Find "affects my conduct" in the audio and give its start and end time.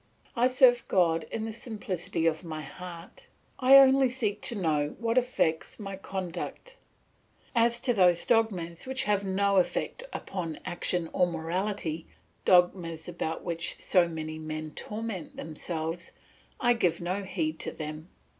5.15-6.75